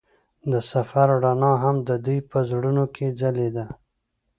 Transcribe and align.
د 0.51 0.53
سفر 0.71 1.07
رڼا 1.25 1.51
هم 1.63 1.75
د 1.89 1.89
دوی 2.05 2.19
په 2.31 2.37
زړونو 2.49 2.83
کې 2.95 3.05
ځلېده. 3.19 3.65